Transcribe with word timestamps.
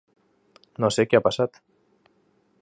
No 0.85 0.89
sé 0.95 1.05
què 1.11 1.19
ha 1.19 1.23
passat. 1.27 1.61